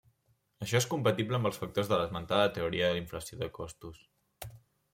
Això 0.65 0.79
és 0.79 0.87
compatible 0.93 1.39
amb 1.39 1.49
els 1.49 1.59
factors 1.63 1.91
de 1.91 1.99
l'esmentada 2.01 2.49
teoria 2.57 2.89
d'inflació 2.97 3.41
de 3.43 3.51
costos. 3.59 4.01